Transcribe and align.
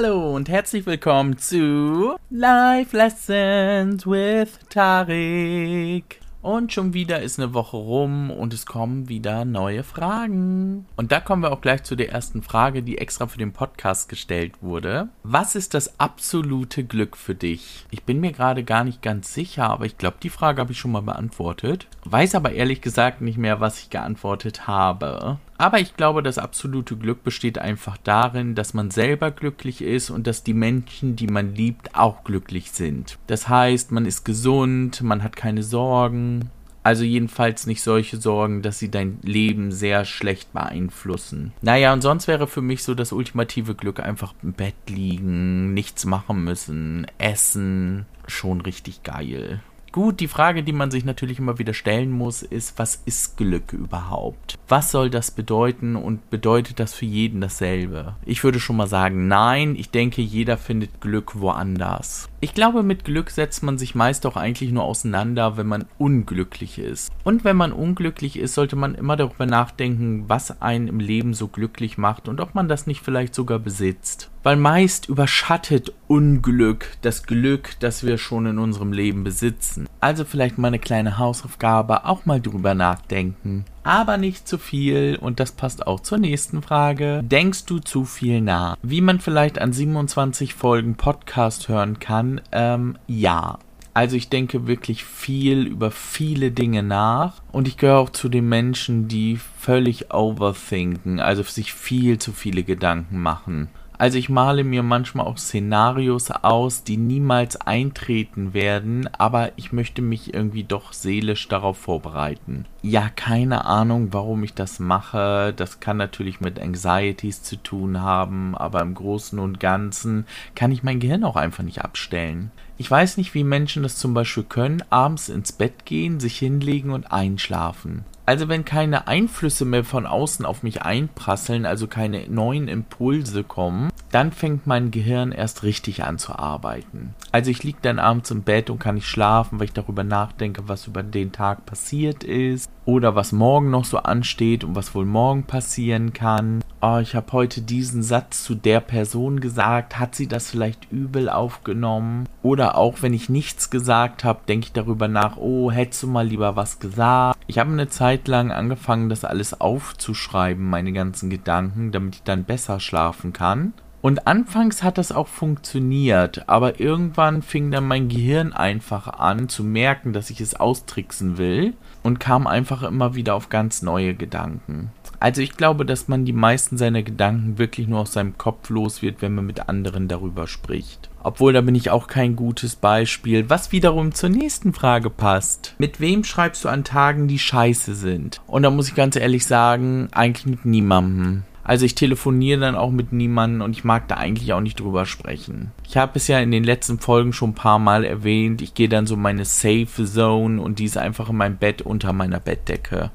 Hallo 0.00 0.36
und 0.36 0.48
herzlich 0.48 0.86
willkommen 0.86 1.38
zu 1.38 2.14
Life 2.30 2.96
Lessons 2.96 4.06
with 4.06 4.60
Tarik. 4.70 6.20
Und 6.40 6.72
schon 6.72 6.94
wieder 6.94 7.20
ist 7.20 7.40
eine 7.40 7.52
Woche 7.52 7.78
rum 7.78 8.30
und 8.30 8.54
es 8.54 8.64
kommen 8.64 9.08
wieder 9.08 9.44
neue 9.44 9.82
Fragen. 9.82 10.86
Und 10.94 11.10
da 11.10 11.18
kommen 11.18 11.42
wir 11.42 11.50
auch 11.50 11.60
gleich 11.60 11.82
zu 11.82 11.96
der 11.96 12.12
ersten 12.12 12.42
Frage, 12.42 12.84
die 12.84 12.98
extra 12.98 13.26
für 13.26 13.38
den 13.38 13.52
Podcast 13.52 14.08
gestellt 14.08 14.52
wurde. 14.60 15.08
Was 15.24 15.56
ist 15.56 15.74
das 15.74 15.98
absolute 15.98 16.84
Glück 16.84 17.16
für 17.16 17.34
dich? 17.34 17.84
Ich 17.90 18.04
bin 18.04 18.20
mir 18.20 18.30
gerade 18.30 18.62
gar 18.62 18.84
nicht 18.84 19.02
ganz 19.02 19.34
sicher, 19.34 19.68
aber 19.68 19.84
ich 19.84 19.98
glaube, 19.98 20.18
die 20.22 20.30
Frage 20.30 20.60
habe 20.60 20.70
ich 20.70 20.78
schon 20.78 20.92
mal 20.92 21.02
beantwortet. 21.02 21.88
Weiß 22.04 22.36
aber 22.36 22.52
ehrlich 22.52 22.82
gesagt 22.82 23.20
nicht 23.20 23.36
mehr, 23.36 23.58
was 23.58 23.80
ich 23.80 23.90
geantwortet 23.90 24.68
habe. 24.68 25.38
Aber 25.58 25.80
ich 25.80 25.96
glaube, 25.96 26.22
das 26.22 26.38
absolute 26.38 26.96
Glück 26.96 27.24
besteht 27.24 27.58
einfach 27.58 27.96
darin, 27.98 28.54
dass 28.54 28.74
man 28.74 28.92
selber 28.92 29.32
glücklich 29.32 29.82
ist 29.82 30.08
und 30.08 30.28
dass 30.28 30.44
die 30.44 30.54
Menschen, 30.54 31.16
die 31.16 31.26
man 31.26 31.54
liebt, 31.54 31.96
auch 31.96 32.22
glücklich 32.22 32.70
sind. 32.70 33.18
Das 33.26 33.48
heißt, 33.48 33.90
man 33.90 34.06
ist 34.06 34.24
gesund, 34.24 35.02
man 35.02 35.24
hat 35.24 35.34
keine 35.34 35.64
Sorgen. 35.64 36.50
Also 36.84 37.02
jedenfalls 37.02 37.66
nicht 37.66 37.82
solche 37.82 38.18
Sorgen, 38.18 38.62
dass 38.62 38.78
sie 38.78 38.90
dein 38.90 39.18
Leben 39.22 39.72
sehr 39.72 40.04
schlecht 40.04 40.52
beeinflussen. 40.52 41.52
Naja, 41.60 41.92
und 41.92 42.02
sonst 42.02 42.28
wäre 42.28 42.46
für 42.46 42.62
mich 42.62 42.84
so 42.84 42.94
das 42.94 43.12
ultimative 43.12 43.74
Glück 43.74 43.98
einfach 44.00 44.34
im 44.42 44.52
Bett 44.52 44.76
liegen, 44.88 45.74
nichts 45.74 46.06
machen 46.06 46.44
müssen, 46.44 47.06
essen, 47.18 48.06
schon 48.28 48.60
richtig 48.60 49.02
geil. 49.02 49.60
Gut, 49.90 50.20
die 50.20 50.28
Frage, 50.28 50.62
die 50.62 50.72
man 50.72 50.90
sich 50.90 51.06
natürlich 51.06 51.38
immer 51.38 51.58
wieder 51.58 51.72
stellen 51.72 52.10
muss, 52.10 52.42
ist, 52.42 52.78
was 52.78 53.02
ist 53.06 53.38
Glück 53.38 53.72
überhaupt? 53.72 54.58
Was 54.68 54.90
soll 54.90 55.08
das 55.08 55.30
bedeuten 55.30 55.96
und 55.96 56.28
bedeutet 56.28 56.78
das 56.78 56.92
für 56.92 57.06
jeden 57.06 57.40
dasselbe? 57.40 58.14
Ich 58.26 58.44
würde 58.44 58.60
schon 58.60 58.76
mal 58.76 58.86
sagen, 58.86 59.28
nein, 59.28 59.76
ich 59.76 59.90
denke, 59.90 60.20
jeder 60.20 60.58
findet 60.58 61.00
Glück 61.00 61.40
woanders. 61.40 62.28
Ich 62.40 62.52
glaube, 62.52 62.82
mit 62.82 63.04
Glück 63.04 63.30
setzt 63.30 63.62
man 63.62 63.78
sich 63.78 63.94
meist 63.94 64.26
auch 64.26 64.36
eigentlich 64.36 64.72
nur 64.72 64.84
auseinander, 64.84 65.56
wenn 65.56 65.66
man 65.66 65.86
unglücklich 65.96 66.78
ist. 66.78 67.10
Und 67.24 67.44
wenn 67.44 67.56
man 67.56 67.72
unglücklich 67.72 68.38
ist, 68.38 68.54
sollte 68.54 68.76
man 68.76 68.94
immer 68.94 69.16
darüber 69.16 69.46
nachdenken, 69.46 70.24
was 70.28 70.60
einen 70.60 70.88
im 70.88 71.00
Leben 71.00 71.32
so 71.32 71.48
glücklich 71.48 71.96
macht 71.96 72.28
und 72.28 72.40
ob 72.40 72.54
man 72.54 72.68
das 72.68 72.86
nicht 72.86 73.00
vielleicht 73.00 73.34
sogar 73.34 73.58
besitzt. 73.58 74.30
Weil 74.48 74.56
meist 74.56 75.10
überschattet 75.10 75.92
Unglück 76.06 76.96
das 77.02 77.24
Glück, 77.24 77.72
das 77.80 78.06
wir 78.06 78.16
schon 78.16 78.46
in 78.46 78.58
unserem 78.58 78.94
Leben 78.94 79.22
besitzen. 79.22 79.86
Also 80.00 80.24
vielleicht 80.24 80.56
mal 80.56 80.68
eine 80.68 80.78
kleine 80.78 81.18
Hausaufgabe, 81.18 82.06
auch 82.06 82.24
mal 82.24 82.40
drüber 82.40 82.72
nachdenken 82.72 83.66
aber 83.82 84.16
nicht 84.16 84.48
zu 84.48 84.56
viel. 84.56 85.18
Und 85.20 85.38
das 85.38 85.52
passt 85.52 85.86
auch 85.86 86.00
zur 86.00 86.16
nächsten 86.16 86.62
Frage. 86.62 87.22
Denkst 87.24 87.66
du 87.66 87.78
zu 87.78 88.06
viel 88.06 88.40
nach? 88.40 88.76
Wie 88.82 89.02
man 89.02 89.20
vielleicht 89.20 89.58
an 89.58 89.74
27 89.74 90.54
Folgen 90.54 90.94
Podcast 90.94 91.68
hören 91.68 91.98
kann, 91.98 92.40
ähm, 92.50 92.96
ja. 93.06 93.58
Also 93.92 94.16
ich 94.16 94.30
denke 94.30 94.66
wirklich 94.66 95.04
viel 95.04 95.66
über 95.66 95.90
viele 95.90 96.52
Dinge 96.52 96.82
nach 96.82 97.42
und 97.52 97.68
ich 97.68 97.76
gehöre 97.76 97.98
auch 97.98 98.10
zu 98.10 98.28
den 98.30 98.48
Menschen, 98.48 99.08
die 99.08 99.38
völlig 99.58 100.14
overthinken, 100.14 101.20
also 101.20 101.42
sich 101.42 101.72
viel 101.74 102.18
zu 102.18 102.32
viele 102.32 102.62
Gedanken 102.62 103.20
machen. 103.20 103.68
Also 103.98 104.16
ich 104.16 104.28
male 104.28 104.62
mir 104.62 104.84
manchmal 104.84 105.26
auch 105.26 105.38
Szenarios 105.38 106.30
aus, 106.30 106.84
die 106.84 106.96
niemals 106.96 107.60
eintreten 107.60 108.54
werden, 108.54 109.10
aber 109.18 109.50
ich 109.56 109.72
möchte 109.72 110.02
mich 110.02 110.32
irgendwie 110.32 110.62
doch 110.62 110.92
seelisch 110.92 111.48
darauf 111.48 111.78
vorbereiten. 111.78 112.64
Ja, 112.80 113.08
keine 113.08 113.64
Ahnung, 113.64 114.12
warum 114.12 114.44
ich 114.44 114.54
das 114.54 114.78
mache. 114.78 115.52
Das 115.56 115.80
kann 115.80 115.96
natürlich 115.96 116.40
mit 116.40 116.60
Anxieties 116.60 117.42
zu 117.42 117.56
tun 117.56 118.00
haben, 118.00 118.56
aber 118.56 118.82
im 118.82 118.94
Großen 118.94 119.36
und 119.40 119.58
Ganzen 119.58 120.26
kann 120.54 120.70
ich 120.70 120.84
mein 120.84 121.00
Gehirn 121.00 121.24
auch 121.24 121.36
einfach 121.36 121.64
nicht 121.64 121.82
abstellen. 121.82 122.52
Ich 122.76 122.88
weiß 122.88 123.16
nicht, 123.16 123.34
wie 123.34 123.42
Menschen 123.42 123.82
das 123.82 123.96
zum 123.96 124.14
Beispiel 124.14 124.44
können, 124.44 124.84
abends 124.90 125.28
ins 125.28 125.50
Bett 125.50 125.84
gehen, 125.84 126.20
sich 126.20 126.38
hinlegen 126.38 126.90
und 126.90 127.10
einschlafen. 127.10 128.04
Also 128.28 128.46
wenn 128.50 128.66
keine 128.66 129.08
Einflüsse 129.08 129.64
mehr 129.64 129.84
von 129.84 130.04
außen 130.04 130.44
auf 130.44 130.62
mich 130.62 130.82
einprasseln, 130.82 131.64
also 131.64 131.86
keine 131.86 132.28
neuen 132.28 132.68
Impulse 132.68 133.42
kommen, 133.42 133.88
dann 134.10 134.32
fängt 134.32 134.66
mein 134.66 134.90
Gehirn 134.90 135.32
erst 135.32 135.62
richtig 135.62 136.04
an 136.04 136.18
zu 136.18 136.38
arbeiten. 136.38 137.14
Also 137.32 137.50
ich 137.50 137.62
liege 137.62 137.78
dann 137.80 137.98
abends 137.98 138.30
im 138.30 138.42
Bett 138.42 138.68
und 138.68 138.80
kann 138.80 138.96
nicht 138.96 139.08
schlafen, 139.08 139.58
weil 139.58 139.68
ich 139.68 139.72
darüber 139.72 140.04
nachdenke, 140.04 140.68
was 140.68 140.86
über 140.86 141.02
den 141.02 141.32
Tag 141.32 141.64
passiert 141.64 142.22
ist 142.22 142.70
oder 142.84 143.14
was 143.14 143.32
morgen 143.32 143.70
noch 143.70 143.86
so 143.86 143.96
ansteht 143.96 144.62
und 144.62 144.76
was 144.76 144.94
wohl 144.94 145.06
morgen 145.06 145.44
passieren 145.44 146.12
kann. 146.12 146.62
Oh, 146.80 146.98
ich 147.02 147.16
habe 147.16 147.32
heute 147.32 147.60
diesen 147.60 148.04
Satz 148.04 148.44
zu 148.44 148.54
der 148.54 148.78
Person 148.78 149.40
gesagt, 149.40 149.98
hat 149.98 150.14
sie 150.14 150.28
das 150.28 150.48
vielleicht 150.48 150.92
übel 150.92 151.28
aufgenommen? 151.28 152.28
Oder 152.44 152.78
auch 152.78 153.02
wenn 153.02 153.12
ich 153.12 153.28
nichts 153.28 153.70
gesagt 153.70 154.22
habe, 154.22 154.42
denke 154.46 154.66
ich 154.66 154.72
darüber 154.72 155.08
nach, 155.08 155.36
oh, 155.38 155.72
hättest 155.72 156.04
du 156.04 156.06
mal 156.06 156.24
lieber 156.24 156.54
was 156.54 156.78
gesagt? 156.78 157.36
Ich 157.48 157.58
habe 157.58 157.72
eine 157.72 157.88
Zeit 157.88 158.28
lang 158.28 158.52
angefangen, 158.52 159.08
das 159.08 159.24
alles 159.24 159.60
aufzuschreiben, 159.60 160.64
meine 160.64 160.92
ganzen 160.92 161.30
Gedanken, 161.30 161.90
damit 161.90 162.14
ich 162.14 162.22
dann 162.22 162.44
besser 162.44 162.78
schlafen 162.78 163.32
kann. 163.32 163.72
Und 164.00 164.28
anfangs 164.28 164.84
hat 164.84 164.96
das 164.96 165.10
auch 165.10 165.26
funktioniert, 165.26 166.48
aber 166.48 166.78
irgendwann 166.78 167.42
fing 167.42 167.72
dann 167.72 167.88
mein 167.88 168.08
Gehirn 168.08 168.52
einfach 168.52 169.08
an 169.08 169.48
zu 169.48 169.64
merken, 169.64 170.12
dass 170.12 170.30
ich 170.30 170.40
es 170.40 170.54
austricksen 170.54 171.36
will 171.36 171.74
und 172.04 172.20
kam 172.20 172.46
einfach 172.46 172.84
immer 172.84 173.16
wieder 173.16 173.34
auf 173.34 173.48
ganz 173.48 173.82
neue 173.82 174.14
Gedanken. 174.14 174.92
Also 175.20 175.42
ich 175.42 175.56
glaube, 175.56 175.84
dass 175.84 176.08
man 176.08 176.24
die 176.24 176.32
meisten 176.32 176.76
seiner 176.76 177.02
Gedanken 177.02 177.58
wirklich 177.58 177.88
nur 177.88 178.00
aus 178.00 178.12
seinem 178.12 178.38
Kopf 178.38 178.70
los 178.70 179.02
wird, 179.02 179.22
wenn 179.22 179.34
man 179.34 179.46
mit 179.46 179.68
anderen 179.68 180.08
darüber 180.08 180.46
spricht. 180.46 181.10
Obwohl, 181.22 181.52
da 181.52 181.60
bin 181.60 181.74
ich 181.74 181.90
auch 181.90 182.06
kein 182.06 182.36
gutes 182.36 182.76
Beispiel, 182.76 183.50
was 183.50 183.72
wiederum 183.72 184.14
zur 184.14 184.30
nächsten 184.30 184.72
Frage 184.72 185.10
passt. 185.10 185.74
Mit 185.78 186.00
wem 186.00 186.24
schreibst 186.24 186.64
du 186.64 186.68
an 186.68 186.84
Tagen, 186.84 187.28
die 187.28 187.38
scheiße 187.38 187.94
sind? 187.94 188.40
Und 188.46 188.62
da 188.62 188.70
muss 188.70 188.88
ich 188.88 188.94
ganz 188.94 189.16
ehrlich 189.16 189.44
sagen, 189.44 190.08
eigentlich 190.12 190.46
mit 190.46 190.64
niemandem. 190.64 191.42
Also 191.68 191.84
ich 191.84 191.94
telefoniere 191.94 192.60
dann 192.60 192.76
auch 192.76 192.90
mit 192.90 193.12
niemandem 193.12 193.60
und 193.60 193.72
ich 193.72 193.84
mag 193.84 194.08
da 194.08 194.14
eigentlich 194.14 194.54
auch 194.54 194.62
nicht 194.62 194.80
drüber 194.80 195.04
sprechen. 195.04 195.70
Ich 195.86 195.98
habe 195.98 196.12
es 196.14 196.26
ja 196.26 196.38
in 196.38 196.50
den 196.50 196.64
letzten 196.64 196.98
Folgen 196.98 197.34
schon 197.34 197.50
ein 197.50 197.54
paar 197.54 197.78
Mal 197.78 198.04
erwähnt. 198.04 198.62
Ich 198.62 198.72
gehe 198.72 198.88
dann 198.88 199.06
so 199.06 199.16
meine 199.16 199.44
Safe 199.44 199.86
Zone 199.86 200.62
und 200.62 200.78
die 200.78 200.86
ist 200.86 200.96
einfach 200.96 201.28
in 201.28 201.36
meinem 201.36 201.58
Bett 201.58 201.82
unter 201.82 202.14
meiner 202.14 202.40
Bettdecke. 202.40 203.10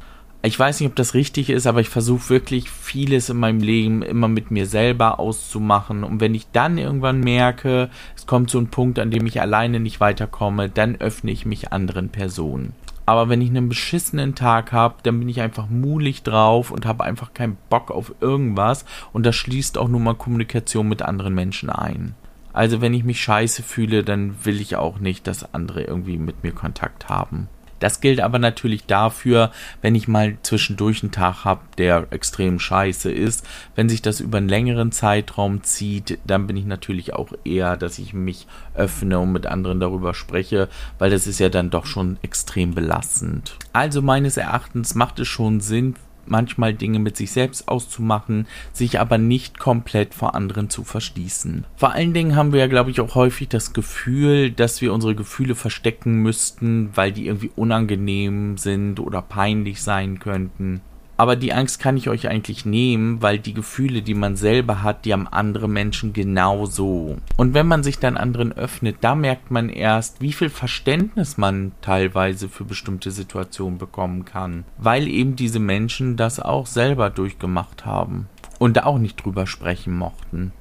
Ich 0.46 0.60
weiß 0.60 0.82
nicht, 0.82 0.90
ob 0.90 0.96
das 0.98 1.14
richtig 1.14 1.50
ist, 1.50 1.68
aber 1.68 1.80
ich 1.80 1.88
versuche 1.88 2.28
wirklich 2.28 2.70
vieles 2.70 3.30
in 3.30 3.38
meinem 3.38 3.62
Leben 3.62 4.02
immer 4.02 4.28
mit 4.28 4.52
mir 4.52 4.66
selber 4.66 5.18
auszumachen. 5.18 6.04
Und 6.04 6.20
wenn 6.20 6.36
ich 6.36 6.52
dann 6.52 6.78
irgendwann 6.78 7.22
merke, 7.22 7.90
es 8.18 8.26
kommt 8.26 8.50
zu 8.50 8.58
einem 8.58 8.68
Punkt, 8.68 9.00
an 9.00 9.10
dem 9.10 9.26
ich 9.26 9.40
alleine 9.40 9.80
nicht 9.80 10.02
weiterkomme, 10.02 10.68
dann 10.68 10.98
öffne 10.98 11.32
ich 11.32 11.46
mich 11.46 11.72
anderen 11.72 12.10
Personen. 12.10 12.74
Aber 13.06 13.30
wenn 13.30 13.40
ich 13.40 13.52
einen 13.52 13.70
beschissenen 13.70 14.36
Tag 14.36 14.74
habe, 14.74 14.96
dann 15.04 15.18
bin 15.18 15.30
ich 15.30 15.40
einfach 15.40 15.70
mulig 15.70 16.24
drauf 16.24 16.72
und 16.72 16.86
habe 16.86 17.06
einfach 17.06 17.34
keinen 17.34 17.56
Bock 17.70 17.90
auf 17.90 18.14
irgendwas. 18.20 18.84
Und 19.14 19.26
das 19.26 19.38
schließt 19.38 19.78
auch 19.78 19.88
nur 19.88 20.02
mal 20.02 20.16
Kommunikation 20.16 20.90
mit 20.90 21.04
anderen 21.04 21.36
Menschen 21.36 21.70
ein. 21.70 22.16
Also 22.52 22.82
wenn 22.82 22.94
ich 22.94 23.06
mich 23.06 23.22
scheiße 23.22 23.64
fühle, 23.64 24.04
dann 24.04 24.36
will 24.44 24.60
ich 24.60 24.76
auch 24.76 25.00
nicht, 25.00 25.26
dass 25.26 25.54
andere 25.54 25.84
irgendwie 25.84 26.18
mit 26.18 26.44
mir 26.44 26.52
Kontakt 26.52 27.08
haben. 27.08 27.48
Das 27.84 28.00
gilt 28.00 28.22
aber 28.22 28.40
natürlich 28.40 28.86
dafür, 28.86 29.52
wenn 29.82 29.94
ich 29.94 30.08
mal 30.08 30.38
zwischendurch 30.42 31.04
einen 31.04 31.12
Tag 31.12 31.44
habe, 31.44 31.60
der 31.78 32.08
extrem 32.12 32.58
scheiße 32.58 33.12
ist. 33.12 33.46
Wenn 33.76 33.90
sich 33.90 34.02
das 34.02 34.22
über 34.22 34.38
einen 34.38 34.48
längeren 34.48 34.94
Zeitraum 34.94 35.64
zieht, 35.64 36.18
dann 36.26 36.48
bin 36.48 36.56
ich 36.56 36.64
natürlich 36.64 37.12
auch 37.12 37.34
eher, 37.44 37.76
dass 37.76 38.00
ich 38.00 38.14
mich 38.14 38.48
öffne 38.74 39.20
und 39.20 39.34
mit 39.34 39.48
anderen 39.48 39.82
darüber 39.82 40.14
spreche, 40.14 40.70
weil 40.98 41.12
das 41.12 41.28
ist 41.28 41.42
ja 41.42 41.50
dann 41.50 41.72
doch 41.72 41.86
schon 41.86 42.20
extrem 42.22 42.74
belastend. 42.74 43.58
Also 43.74 44.02
meines 44.02 44.38
Erachtens 44.38 44.96
macht 44.96 45.20
es 45.20 45.28
schon 45.28 45.60
Sinn, 45.60 45.96
manchmal 46.26 46.74
Dinge 46.74 47.00
mit 47.00 47.18
sich 47.18 47.32
selbst 47.32 47.68
auszumachen, 47.68 48.48
sich 48.72 49.00
aber 49.00 49.18
nicht 49.18 49.60
komplett 49.60 50.14
vor 50.14 50.36
anderen 50.36 50.70
zu 50.70 50.84
verschließen. 50.84 51.66
Vor 51.76 51.92
allen 51.94 52.14
Dingen 52.14 52.36
haben 52.36 52.54
wir 52.54 52.60
ja, 52.60 52.68
glaube 52.68 52.92
ich, 52.92 53.02
auch 53.02 53.16
häufig 53.16 53.50
das 53.50 53.74
Gefühl, 53.74 54.52
dass 54.52 54.82
wir 54.82 54.94
unsere 54.94 55.16
Gefühle 55.16 55.56
verstecken 55.56 56.16
müssten, 56.16 56.90
weil 56.96 57.12
die 57.12 57.28
irgendwie 57.28 57.52
unangenehm 57.56 58.58
sind 58.58 59.00
oder 59.00 59.22
peinlich 59.22 59.82
sein 59.82 60.20
könnten. 60.20 60.82
Aber 61.18 61.36
die 61.36 61.54
Angst 61.54 61.80
kann 61.80 61.98
ich 61.98 62.10
euch 62.10 62.28
eigentlich 62.28 62.66
nehmen, 62.66 63.22
weil 63.22 63.40
die 63.40 63.54
Gefühle, 63.54 64.02
die 64.02 64.16
man 64.16 64.36
selber 64.36 64.82
hat, 64.82 65.06
die 65.06 65.14
haben 65.14 65.28
andere 65.28 65.68
Menschen 65.68 66.14
genauso. 66.14 67.18
Und 67.38 67.54
wenn 67.54 67.68
man 67.68 67.84
sich 67.84 68.00
dann 68.00 68.18
anderen 68.18 68.52
öffnet, 68.52 68.98
da 69.02 69.16
merkt 69.16 69.52
man 69.52 69.70
erst, 69.70 70.22
wie 70.22 70.34
viel 70.34 70.50
Verständnis 70.50 71.38
man 71.38 71.72
teilweise 71.82 72.50
für 72.50 72.64
bestimmte 72.64 73.12
Situationen 73.12 73.78
bekommen 73.78 74.26
kann. 74.26 74.66
Weil 74.78 75.08
eben 75.08 75.36
diese 75.36 75.60
Menschen 75.60 76.18
das 76.18 76.40
auch 76.40 76.66
selber 76.66 77.10
durchgemacht 77.10 77.86
haben. 77.86 78.28
Und 78.60 78.78
da 78.78 78.86
auch 78.86 78.98
nicht 78.98 79.24
drüber 79.24 79.46
sprechen 79.46 79.96
mochten. 79.96 80.52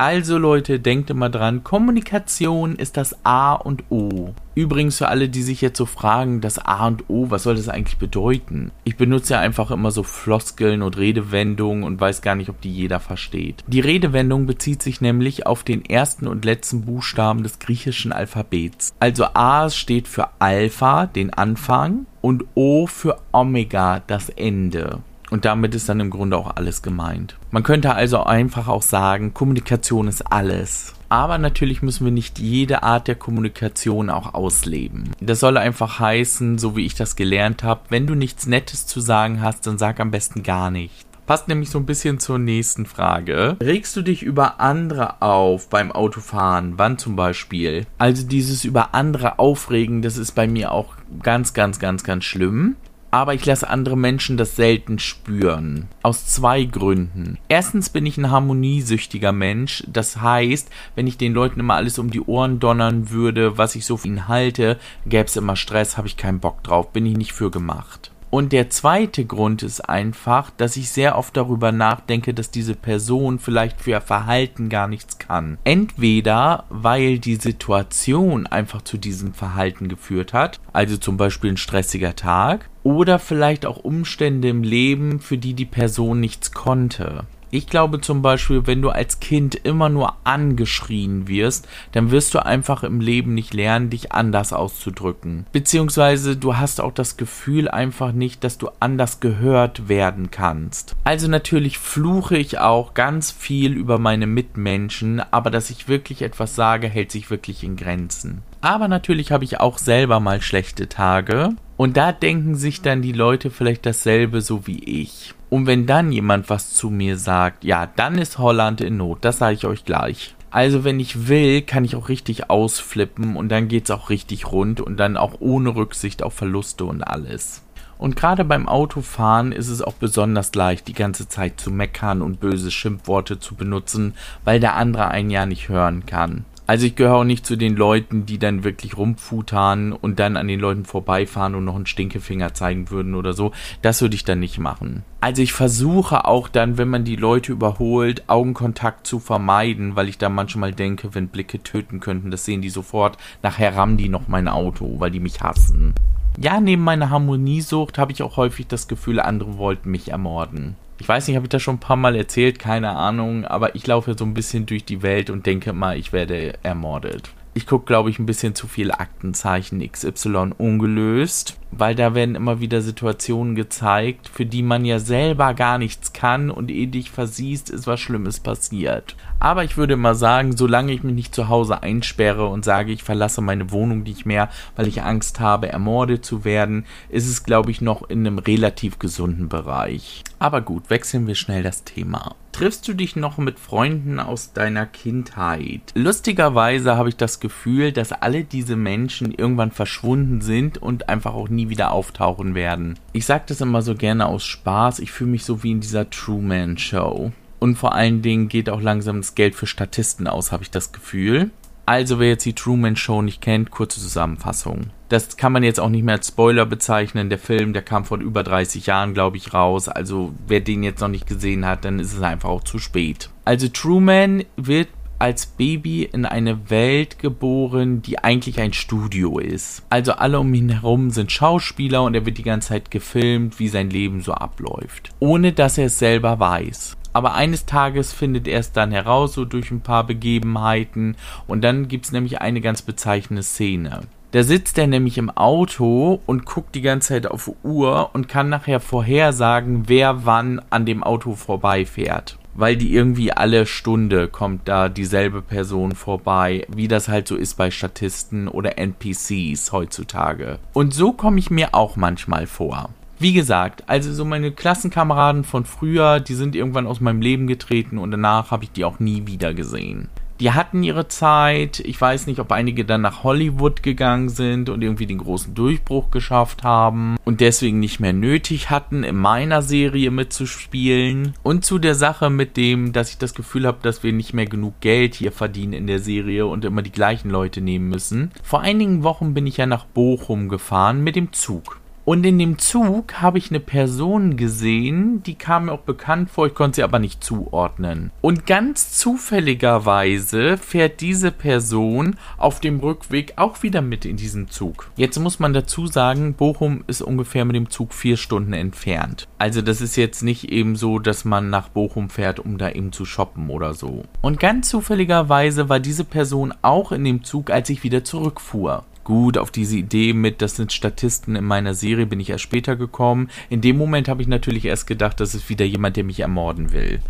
Also 0.00 0.38
Leute, 0.38 0.78
denkt 0.78 1.10
immer 1.10 1.28
dran, 1.28 1.64
Kommunikation 1.64 2.76
ist 2.76 2.96
das 2.96 3.16
A 3.24 3.54
und 3.54 3.82
O. 3.90 4.32
Übrigens 4.54 4.98
für 4.98 5.08
alle, 5.08 5.28
die 5.28 5.42
sich 5.42 5.60
jetzt 5.60 5.76
so 5.76 5.86
fragen, 5.86 6.40
das 6.40 6.60
A 6.60 6.86
und 6.86 7.10
O, 7.10 7.30
was 7.30 7.42
soll 7.42 7.56
das 7.56 7.68
eigentlich 7.68 7.98
bedeuten? 7.98 8.70
Ich 8.84 8.96
benutze 8.96 9.34
ja 9.34 9.40
einfach 9.40 9.72
immer 9.72 9.90
so 9.90 10.04
Floskeln 10.04 10.82
und 10.82 10.96
Redewendungen 10.98 11.82
und 11.82 12.00
weiß 12.00 12.22
gar 12.22 12.36
nicht, 12.36 12.48
ob 12.48 12.60
die 12.60 12.72
jeder 12.72 13.00
versteht. 13.00 13.64
Die 13.66 13.80
Redewendung 13.80 14.46
bezieht 14.46 14.84
sich 14.84 15.00
nämlich 15.00 15.46
auf 15.46 15.64
den 15.64 15.84
ersten 15.84 16.28
und 16.28 16.44
letzten 16.44 16.82
Buchstaben 16.82 17.42
des 17.42 17.58
griechischen 17.58 18.12
Alphabets. 18.12 18.94
Also 19.00 19.24
A 19.34 19.68
steht 19.68 20.06
für 20.06 20.28
Alpha, 20.38 21.06
den 21.06 21.34
Anfang, 21.34 22.06
und 22.20 22.44
O 22.54 22.86
für 22.86 23.18
Omega, 23.32 24.00
das 24.06 24.28
Ende. 24.28 25.00
Und 25.30 25.44
damit 25.44 25.74
ist 25.74 25.88
dann 25.88 26.00
im 26.00 26.10
Grunde 26.10 26.36
auch 26.36 26.56
alles 26.56 26.82
gemeint. 26.82 27.36
Man 27.50 27.62
könnte 27.62 27.94
also 27.94 28.22
einfach 28.22 28.68
auch 28.68 28.82
sagen, 28.82 29.34
Kommunikation 29.34 30.08
ist 30.08 30.22
alles. 30.32 30.94
Aber 31.10 31.38
natürlich 31.38 31.80
müssen 31.80 32.04
wir 32.04 32.12
nicht 32.12 32.38
jede 32.38 32.82
Art 32.82 33.08
der 33.08 33.14
Kommunikation 33.14 34.10
auch 34.10 34.34
ausleben. 34.34 35.10
Das 35.20 35.40
soll 35.40 35.56
einfach 35.56 35.98
heißen, 35.98 36.58
so 36.58 36.76
wie 36.76 36.84
ich 36.84 36.94
das 36.94 37.16
gelernt 37.16 37.62
habe, 37.62 37.80
wenn 37.88 38.06
du 38.06 38.14
nichts 38.14 38.46
Nettes 38.46 38.86
zu 38.86 39.00
sagen 39.00 39.40
hast, 39.40 39.66
dann 39.66 39.78
sag 39.78 40.00
am 40.00 40.10
besten 40.10 40.42
gar 40.42 40.70
nichts. 40.70 41.06
Passt 41.28 41.46
nämlich 41.46 41.68
so 41.68 41.78
ein 41.78 41.84
bisschen 41.84 42.18
zur 42.18 42.38
nächsten 42.38 42.86
Frage. 42.86 43.58
Regst 43.62 43.94
du 43.96 44.00
dich 44.00 44.22
über 44.22 44.60
andere 44.60 45.20
auf 45.20 45.68
beim 45.68 45.92
Autofahren? 45.92 46.74
Wann 46.78 46.96
zum 46.96 47.16
Beispiel? 47.16 47.84
Also 47.98 48.26
dieses 48.26 48.64
über 48.64 48.94
andere 48.94 49.38
aufregen, 49.38 50.00
das 50.00 50.16
ist 50.16 50.32
bei 50.32 50.46
mir 50.46 50.72
auch 50.72 50.94
ganz, 51.22 51.52
ganz, 51.52 51.78
ganz, 51.78 52.02
ganz 52.02 52.24
schlimm 52.24 52.76
aber 53.10 53.34
ich 53.34 53.44
lasse 53.46 53.68
andere 53.68 53.96
Menschen 53.96 54.36
das 54.36 54.56
selten 54.56 54.98
spüren. 54.98 55.88
Aus 56.02 56.26
zwei 56.26 56.64
Gründen. 56.64 57.38
Erstens 57.48 57.88
bin 57.88 58.06
ich 58.06 58.18
ein 58.18 58.30
harmoniesüchtiger 58.30 59.32
Mensch. 59.32 59.84
Das 59.86 60.20
heißt, 60.20 60.70
wenn 60.94 61.06
ich 61.06 61.18
den 61.18 61.34
Leuten 61.34 61.60
immer 61.60 61.74
alles 61.74 61.98
um 61.98 62.10
die 62.10 62.20
Ohren 62.20 62.60
donnern 62.60 63.10
würde, 63.10 63.58
was 63.58 63.74
ich 63.74 63.86
so 63.86 63.96
für 63.96 64.08
ihn 64.08 64.28
halte, 64.28 64.78
gäbe 65.06 65.24
es 65.24 65.36
immer 65.36 65.56
Stress, 65.56 65.96
habe 65.96 66.08
ich 66.08 66.16
keinen 66.16 66.40
Bock 66.40 66.62
drauf, 66.62 66.92
bin 66.92 67.06
ich 67.06 67.16
nicht 67.16 67.32
für 67.32 67.50
gemacht. 67.50 68.10
Und 68.30 68.52
der 68.52 68.68
zweite 68.68 69.24
Grund 69.24 69.62
ist 69.62 69.88
einfach, 69.88 70.50
dass 70.50 70.76
ich 70.76 70.90
sehr 70.90 71.16
oft 71.16 71.36
darüber 71.36 71.72
nachdenke, 71.72 72.34
dass 72.34 72.50
diese 72.50 72.74
Person 72.74 73.38
vielleicht 73.38 73.80
für 73.80 73.92
ihr 73.92 74.00
Verhalten 74.02 74.68
gar 74.68 74.86
nichts 74.86 75.18
kann. 75.18 75.56
Entweder 75.64 76.64
weil 76.68 77.18
die 77.18 77.36
Situation 77.36 78.46
einfach 78.46 78.82
zu 78.82 78.98
diesem 78.98 79.32
Verhalten 79.32 79.88
geführt 79.88 80.34
hat, 80.34 80.60
also 80.72 80.98
zum 80.98 81.16
Beispiel 81.16 81.52
ein 81.52 81.56
stressiger 81.56 82.16
Tag, 82.16 82.68
oder 82.88 83.18
vielleicht 83.18 83.66
auch 83.66 83.76
Umstände 83.76 84.48
im 84.48 84.62
Leben, 84.62 85.20
für 85.20 85.36
die 85.36 85.52
die 85.52 85.66
Person 85.66 86.20
nichts 86.20 86.52
konnte. 86.52 87.24
Ich 87.50 87.66
glaube 87.66 88.00
zum 88.00 88.22
Beispiel, 88.22 88.66
wenn 88.66 88.80
du 88.80 88.88
als 88.88 89.20
Kind 89.20 89.54
immer 89.54 89.90
nur 89.90 90.14
angeschrien 90.24 91.28
wirst, 91.28 91.68
dann 91.92 92.10
wirst 92.10 92.32
du 92.32 92.44
einfach 92.44 92.84
im 92.84 93.00
Leben 93.02 93.34
nicht 93.34 93.52
lernen, 93.52 93.90
dich 93.90 94.12
anders 94.12 94.54
auszudrücken. 94.54 95.44
Beziehungsweise 95.52 96.38
du 96.38 96.56
hast 96.56 96.80
auch 96.80 96.92
das 96.92 97.18
Gefühl 97.18 97.68
einfach 97.68 98.12
nicht, 98.12 98.42
dass 98.42 98.56
du 98.56 98.70
anders 98.80 99.20
gehört 99.20 99.90
werden 99.90 100.30
kannst. 100.30 100.96
Also 101.04 101.28
natürlich 101.28 101.76
fluche 101.78 102.38
ich 102.38 102.58
auch 102.58 102.94
ganz 102.94 103.30
viel 103.30 103.72
über 103.74 103.98
meine 103.98 104.26
Mitmenschen, 104.26 105.20
aber 105.30 105.50
dass 105.50 105.68
ich 105.68 105.88
wirklich 105.88 106.22
etwas 106.22 106.54
sage, 106.54 106.88
hält 106.88 107.12
sich 107.12 107.30
wirklich 107.30 107.64
in 107.64 107.76
Grenzen. 107.76 108.40
Aber 108.62 108.88
natürlich 108.88 109.30
habe 109.30 109.44
ich 109.44 109.60
auch 109.60 109.76
selber 109.76 110.20
mal 110.20 110.40
schlechte 110.40 110.88
Tage. 110.88 111.54
Und 111.78 111.96
da 111.96 112.10
denken 112.10 112.56
sich 112.56 112.82
dann 112.82 113.02
die 113.02 113.12
Leute 113.12 113.50
vielleicht 113.50 113.86
dasselbe 113.86 114.40
so 114.40 114.66
wie 114.66 114.82
ich. 114.82 115.32
Und 115.48 115.68
wenn 115.68 115.86
dann 115.86 116.10
jemand 116.10 116.50
was 116.50 116.74
zu 116.74 116.90
mir 116.90 117.16
sagt, 117.16 117.62
ja, 117.62 117.86
dann 117.86 118.18
ist 118.18 118.38
Holland 118.38 118.80
in 118.80 118.96
Not, 118.96 119.18
das 119.20 119.38
sage 119.38 119.54
ich 119.54 119.64
euch 119.64 119.84
gleich. 119.84 120.34
Also 120.50 120.82
wenn 120.82 120.98
ich 120.98 121.28
will, 121.28 121.62
kann 121.62 121.84
ich 121.84 121.94
auch 121.94 122.08
richtig 122.08 122.50
ausflippen 122.50 123.36
und 123.36 123.48
dann 123.50 123.68
geht's 123.68 123.92
auch 123.92 124.10
richtig 124.10 124.50
rund 124.50 124.80
und 124.80 124.96
dann 124.96 125.16
auch 125.16 125.36
ohne 125.38 125.76
Rücksicht 125.76 126.24
auf 126.24 126.34
Verluste 126.34 126.84
und 126.84 127.04
alles. 127.04 127.62
Und 127.96 128.16
gerade 128.16 128.44
beim 128.44 128.68
Autofahren 128.68 129.52
ist 129.52 129.68
es 129.68 129.80
auch 129.80 129.94
besonders 129.94 130.52
leicht, 130.56 130.88
die 130.88 130.94
ganze 130.94 131.28
Zeit 131.28 131.60
zu 131.60 131.70
meckern 131.70 132.22
und 132.22 132.40
böse 132.40 132.72
Schimpfworte 132.72 133.38
zu 133.38 133.54
benutzen, 133.54 134.14
weil 134.44 134.58
der 134.58 134.74
andere 134.74 135.08
einen 135.08 135.30
ja 135.30 135.46
nicht 135.46 135.68
hören 135.68 136.06
kann. 136.06 136.44
Also 136.68 136.84
ich 136.84 136.96
gehöre 136.96 137.16
auch 137.16 137.24
nicht 137.24 137.46
zu 137.46 137.56
den 137.56 137.76
Leuten, 137.76 138.26
die 138.26 138.38
dann 138.38 138.62
wirklich 138.62 138.98
rumfuttern 138.98 139.94
und 139.94 140.18
dann 140.18 140.36
an 140.36 140.48
den 140.48 140.60
Leuten 140.60 140.84
vorbeifahren 140.84 141.54
und 141.54 141.64
noch 141.64 141.76
einen 141.76 141.86
Stinkefinger 141.86 142.52
zeigen 142.52 142.90
würden 142.90 143.14
oder 143.14 143.32
so. 143.32 143.52
Das 143.80 144.02
würde 144.02 144.14
ich 144.14 144.24
dann 144.24 144.40
nicht 144.40 144.58
machen. 144.58 145.02
Also 145.22 145.40
ich 145.40 145.54
versuche 145.54 146.26
auch 146.26 146.46
dann, 146.46 146.76
wenn 146.76 146.88
man 146.88 147.04
die 147.04 147.16
Leute 147.16 147.52
überholt, 147.52 148.24
Augenkontakt 148.28 149.06
zu 149.06 149.18
vermeiden, 149.18 149.96
weil 149.96 150.10
ich 150.10 150.18
da 150.18 150.28
manchmal 150.28 150.74
denke, 150.74 151.14
wenn 151.14 151.28
Blicke 151.28 151.62
töten 151.62 152.00
könnten, 152.00 152.30
das 152.30 152.44
sehen 152.44 152.60
die 152.60 152.68
sofort. 152.68 153.16
Nachher 153.42 153.74
rammen 153.74 153.96
die 153.96 154.10
noch 154.10 154.28
mein 154.28 154.46
Auto, 154.46 155.00
weil 155.00 155.10
die 155.10 155.20
mich 155.20 155.40
hassen. 155.40 155.94
Ja, 156.38 156.60
neben 156.60 156.84
meiner 156.84 157.08
Harmoniesucht 157.08 157.96
habe 157.96 158.12
ich 158.12 158.22
auch 158.22 158.36
häufig 158.36 158.66
das 158.66 158.88
Gefühl, 158.88 159.20
andere 159.20 159.56
wollten 159.56 159.90
mich 159.90 160.10
ermorden. 160.10 160.76
Ich 161.00 161.08
weiß 161.08 161.26
nicht, 161.26 161.36
habe 161.36 161.46
ich 161.46 161.50
das 161.50 161.62
schon 161.62 161.76
ein 161.76 161.80
paar 161.80 161.96
Mal 161.96 162.16
erzählt, 162.16 162.58
keine 162.58 162.90
Ahnung, 162.90 163.44
aber 163.44 163.74
ich 163.74 163.86
laufe 163.86 164.16
so 164.18 164.24
ein 164.24 164.34
bisschen 164.34 164.66
durch 164.66 164.84
die 164.84 165.02
Welt 165.02 165.30
und 165.30 165.46
denke 165.46 165.72
mal, 165.72 165.96
ich 165.96 166.12
werde 166.12 166.54
ermordet. 166.62 167.30
Ich 167.58 167.66
gucke, 167.66 167.86
glaube 167.86 168.08
ich, 168.08 168.20
ein 168.20 168.26
bisschen 168.26 168.54
zu 168.54 168.68
viele 168.68 169.00
Aktenzeichen 169.00 169.80
XY 169.80 170.52
ungelöst, 170.58 171.58
weil 171.72 171.96
da 171.96 172.14
werden 172.14 172.36
immer 172.36 172.60
wieder 172.60 172.82
Situationen 172.82 173.56
gezeigt, 173.56 174.28
für 174.32 174.46
die 174.46 174.62
man 174.62 174.84
ja 174.84 175.00
selber 175.00 175.54
gar 175.54 175.76
nichts 175.76 176.12
kann 176.12 176.52
und 176.52 176.70
eh 176.70 176.86
dich 176.86 177.10
versiehst, 177.10 177.68
ist 177.68 177.88
was 177.88 177.98
Schlimmes 177.98 178.38
passiert. 178.38 179.16
Aber 179.40 179.64
ich 179.64 179.76
würde 179.76 179.96
mal 179.96 180.14
sagen, 180.14 180.56
solange 180.56 180.92
ich 180.92 181.02
mich 181.02 181.16
nicht 181.16 181.34
zu 181.34 181.48
Hause 181.48 181.82
einsperre 181.82 182.46
und 182.46 182.64
sage, 182.64 182.92
ich 182.92 183.02
verlasse 183.02 183.40
meine 183.40 183.72
Wohnung 183.72 184.04
nicht 184.04 184.24
mehr, 184.24 184.50
weil 184.76 184.86
ich 184.86 185.02
Angst 185.02 185.40
habe, 185.40 185.68
ermordet 185.68 186.24
zu 186.24 186.44
werden, 186.44 186.86
ist 187.08 187.28
es, 187.28 187.42
glaube 187.42 187.72
ich, 187.72 187.80
noch 187.80 188.08
in 188.08 188.24
einem 188.24 188.38
relativ 188.38 189.00
gesunden 189.00 189.48
Bereich. 189.48 190.22
Aber 190.38 190.60
gut, 190.60 190.90
wechseln 190.90 191.26
wir 191.26 191.34
schnell 191.34 191.64
das 191.64 191.82
Thema. 191.82 192.36
Triffst 192.58 192.88
du 192.88 192.92
dich 192.92 193.14
noch 193.14 193.38
mit 193.38 193.60
Freunden 193.60 194.18
aus 194.18 194.52
deiner 194.52 194.84
Kindheit? 194.84 195.80
Lustigerweise 195.94 196.96
habe 196.96 197.08
ich 197.08 197.16
das 197.16 197.38
Gefühl, 197.38 197.92
dass 197.92 198.10
alle 198.10 198.42
diese 198.42 198.74
Menschen 198.74 199.32
irgendwann 199.32 199.70
verschwunden 199.70 200.40
sind 200.40 200.76
und 200.76 201.08
einfach 201.08 201.34
auch 201.34 201.48
nie 201.48 201.68
wieder 201.68 201.92
auftauchen 201.92 202.56
werden. 202.56 202.98
Ich 203.12 203.26
sage 203.26 203.44
das 203.46 203.60
immer 203.60 203.80
so 203.80 203.94
gerne 203.94 204.26
aus 204.26 204.44
Spaß, 204.44 204.98
ich 204.98 205.12
fühle 205.12 205.30
mich 205.30 205.44
so 205.44 205.62
wie 205.62 205.70
in 205.70 205.80
dieser 205.80 206.10
Truman 206.10 206.76
Show. 206.78 207.30
Und 207.60 207.76
vor 207.76 207.94
allen 207.94 208.22
Dingen 208.22 208.48
geht 208.48 208.70
auch 208.70 208.80
langsam 208.80 209.18
das 209.18 209.36
Geld 209.36 209.54
für 209.54 209.68
Statisten 209.68 210.26
aus, 210.26 210.50
habe 210.50 210.64
ich 210.64 210.72
das 210.72 210.90
Gefühl. 210.90 211.50
Also 211.86 212.18
wer 212.18 212.30
jetzt 212.30 212.44
die 212.44 212.54
Truman 212.54 212.96
Show 212.96 213.22
nicht 213.22 213.40
kennt, 213.40 213.70
kurze 213.70 214.00
Zusammenfassung. 214.00 214.90
Das 215.08 215.36
kann 215.36 215.52
man 215.52 215.62
jetzt 215.62 215.80
auch 215.80 215.88
nicht 215.88 216.04
mehr 216.04 216.16
als 216.16 216.28
Spoiler 216.28 216.66
bezeichnen. 216.66 217.30
Der 217.30 217.38
Film, 217.38 217.72
der 217.72 217.82
kam 217.82 218.04
vor 218.04 218.18
über 218.18 218.42
30 218.42 218.86
Jahren, 218.86 219.14
glaube 219.14 219.36
ich, 219.36 219.54
raus. 219.54 219.88
Also 219.88 220.32
wer 220.46 220.60
den 220.60 220.82
jetzt 220.82 221.00
noch 221.00 221.08
nicht 221.08 221.26
gesehen 221.26 221.64
hat, 221.64 221.84
dann 221.84 221.98
ist 221.98 222.12
es 222.12 222.22
einfach 222.22 222.50
auch 222.50 222.64
zu 222.64 222.78
spät. 222.78 223.30
Also 223.44 223.68
Truman 223.68 224.44
wird 224.56 224.88
als 225.18 225.46
Baby 225.46 226.04
in 226.04 226.26
eine 226.26 226.70
Welt 226.70 227.18
geboren, 227.18 228.02
die 228.02 228.18
eigentlich 228.20 228.60
ein 228.60 228.72
Studio 228.72 229.38
ist. 229.38 229.82
Also 229.90 230.12
alle 230.12 230.38
um 230.38 230.52
ihn 230.54 230.68
herum 230.68 231.10
sind 231.10 231.32
Schauspieler 231.32 232.04
und 232.04 232.14
er 232.14 232.24
wird 232.24 232.38
die 232.38 232.44
ganze 232.44 232.68
Zeit 232.68 232.90
gefilmt, 232.90 233.58
wie 233.58 233.68
sein 233.68 233.90
Leben 233.90 234.20
so 234.20 234.32
abläuft. 234.32 235.10
Ohne 235.18 235.52
dass 235.52 235.78
er 235.78 235.86
es 235.86 235.98
selber 235.98 236.38
weiß 236.38 236.98
aber 237.18 237.34
eines 237.34 237.66
Tages 237.66 238.12
findet 238.12 238.46
er 238.46 238.60
es 238.60 238.70
dann 238.70 238.92
heraus, 238.92 239.32
so 239.32 239.44
durch 239.44 239.72
ein 239.72 239.80
paar 239.80 240.04
Begebenheiten. 240.04 241.16
Und 241.48 241.62
dann 241.62 241.88
gibt 241.88 242.04
es 242.04 242.12
nämlich 242.12 242.40
eine 242.40 242.60
ganz 242.60 242.82
bezeichnende 242.82 243.42
Szene. 243.42 244.02
Da 244.30 244.42
sitzt 244.42 244.76
er 244.76 244.86
nämlich 244.86 245.16
im 245.16 245.30
Auto 245.30 246.20
und 246.26 246.44
guckt 246.44 246.74
die 246.74 246.82
ganze 246.82 247.08
Zeit 247.14 247.26
auf 247.26 247.50
Uhr 247.62 248.10
und 248.12 248.28
kann 248.28 248.50
nachher 248.50 248.78
vorhersagen, 248.78 249.84
wer 249.86 250.26
wann 250.26 250.60
an 250.68 250.84
dem 250.84 251.02
Auto 251.02 251.34
vorbeifährt. 251.34 252.38
Weil 252.54 252.76
die 252.76 252.92
irgendwie 252.92 253.32
alle 253.32 253.64
Stunde 253.64 254.28
kommt 254.28 254.68
da 254.68 254.90
dieselbe 254.90 255.40
Person 255.40 255.92
vorbei, 255.92 256.66
wie 256.68 256.88
das 256.88 257.08
halt 257.08 257.26
so 257.26 257.36
ist 257.36 257.54
bei 257.54 257.70
Statisten 257.70 258.48
oder 258.48 258.76
NPCs 258.76 259.72
heutzutage. 259.72 260.58
Und 260.74 260.92
so 260.92 261.12
komme 261.12 261.38
ich 261.38 261.50
mir 261.50 261.74
auch 261.74 261.96
manchmal 261.96 262.46
vor. 262.46 262.90
Wie 263.20 263.32
gesagt, 263.32 263.84
also 263.86 264.12
so 264.12 264.24
meine 264.24 264.52
Klassenkameraden 264.52 265.42
von 265.42 265.64
früher, 265.64 266.20
die 266.20 266.34
sind 266.34 266.54
irgendwann 266.54 266.86
aus 266.86 267.00
meinem 267.00 267.22
Leben 267.22 267.46
getreten 267.46 267.96
und 267.96 268.10
danach 268.10 268.50
habe 268.50 268.64
ich 268.64 268.72
die 268.72 268.84
auch 268.84 269.00
nie 269.00 269.26
wieder 269.26 269.54
gesehen. 269.54 270.08
Die 270.40 270.52
hatten 270.52 270.82
ihre 270.82 271.08
Zeit. 271.08 271.80
Ich 271.80 272.00
weiß 272.00 272.26
nicht, 272.26 272.38
ob 272.38 272.52
einige 272.52 272.84
dann 272.84 273.00
nach 273.00 273.24
Hollywood 273.24 273.82
gegangen 273.82 274.28
sind 274.28 274.68
und 274.68 274.82
irgendwie 274.82 275.06
den 275.06 275.18
großen 275.18 275.54
Durchbruch 275.54 276.10
geschafft 276.10 276.62
haben 276.62 277.16
und 277.24 277.40
deswegen 277.40 277.80
nicht 277.80 277.98
mehr 277.98 278.12
nötig 278.12 278.70
hatten, 278.70 279.02
in 279.02 279.16
meiner 279.16 279.62
Serie 279.62 280.10
mitzuspielen. 280.10 281.34
Und 281.42 281.64
zu 281.64 281.78
der 281.78 281.94
Sache 281.94 282.30
mit 282.30 282.56
dem, 282.56 282.92
dass 282.92 283.10
ich 283.10 283.18
das 283.18 283.34
Gefühl 283.34 283.66
habe, 283.66 283.78
dass 283.82 284.02
wir 284.02 284.12
nicht 284.12 284.32
mehr 284.32 284.46
genug 284.46 284.80
Geld 284.80 285.14
hier 285.14 285.32
verdienen 285.32 285.72
in 285.72 285.86
der 285.86 285.98
Serie 285.98 286.46
und 286.46 286.64
immer 286.64 286.82
die 286.82 286.92
gleichen 286.92 287.30
Leute 287.30 287.60
nehmen 287.60 287.88
müssen. 287.88 288.30
Vor 288.42 288.60
einigen 288.60 289.02
Wochen 289.02 289.34
bin 289.34 289.46
ich 289.46 289.56
ja 289.56 289.66
nach 289.66 289.84
Bochum 289.86 290.48
gefahren 290.48 291.02
mit 291.02 291.16
dem 291.16 291.32
Zug. 291.32 291.77
Und 292.08 292.24
in 292.24 292.38
dem 292.38 292.56
Zug 292.56 293.20
habe 293.20 293.36
ich 293.36 293.50
eine 293.50 293.60
Person 293.60 294.38
gesehen, 294.38 295.22
die 295.24 295.34
kam 295.34 295.66
mir 295.66 295.72
auch 295.72 295.80
bekannt 295.80 296.30
vor, 296.30 296.46
ich 296.46 296.54
konnte 296.54 296.76
sie 296.76 296.82
aber 296.82 296.98
nicht 296.98 297.22
zuordnen. 297.22 298.12
Und 298.22 298.46
ganz 298.46 298.92
zufälligerweise 298.96 300.56
fährt 300.56 301.02
diese 301.02 301.30
Person 301.30 302.16
auf 302.38 302.60
dem 302.60 302.80
Rückweg 302.80 303.34
auch 303.36 303.62
wieder 303.62 303.82
mit 303.82 304.06
in 304.06 304.16
diesen 304.16 304.48
Zug. 304.48 304.90
Jetzt 304.96 305.18
muss 305.18 305.38
man 305.38 305.52
dazu 305.52 305.86
sagen, 305.86 306.32
Bochum 306.32 306.82
ist 306.86 307.02
ungefähr 307.02 307.44
mit 307.44 307.56
dem 307.56 307.68
Zug 307.68 307.92
vier 307.92 308.16
Stunden 308.16 308.54
entfernt. 308.54 309.28
Also 309.36 309.60
das 309.60 309.82
ist 309.82 309.96
jetzt 309.96 310.22
nicht 310.22 310.50
eben 310.50 310.76
so, 310.76 310.98
dass 310.98 311.26
man 311.26 311.50
nach 311.50 311.68
Bochum 311.68 312.08
fährt, 312.08 312.40
um 312.40 312.56
da 312.56 312.70
eben 312.70 312.90
zu 312.90 313.04
shoppen 313.04 313.50
oder 313.50 313.74
so. 313.74 314.06
Und 314.22 314.40
ganz 314.40 314.70
zufälligerweise 314.70 315.68
war 315.68 315.78
diese 315.78 316.04
Person 316.04 316.54
auch 316.62 316.90
in 316.90 317.04
dem 317.04 317.22
Zug, 317.22 317.50
als 317.50 317.68
ich 317.68 317.82
wieder 317.82 318.02
zurückfuhr 318.02 318.84
gut 319.08 319.38
auf 319.38 319.50
diese 319.50 319.78
Idee 319.78 320.12
mit, 320.12 320.42
das 320.42 320.56
sind 320.56 320.70
Statisten 320.70 321.34
in 321.34 321.46
meiner 321.46 321.72
Serie, 321.72 322.04
bin 322.04 322.20
ich 322.20 322.28
erst 322.28 322.44
später 322.44 322.76
gekommen. 322.76 323.30
In 323.48 323.62
dem 323.62 323.78
Moment 323.78 324.06
habe 324.06 324.20
ich 324.20 324.28
natürlich 324.28 324.66
erst 324.66 324.86
gedacht, 324.86 325.18
das 325.18 325.34
ist 325.34 325.48
wieder 325.48 325.64
jemand, 325.64 325.96
der 325.96 326.04
mich 326.04 326.20
ermorden 326.20 326.72
will. 326.72 327.00